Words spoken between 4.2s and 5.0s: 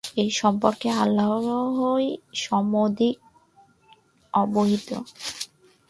অবহিত।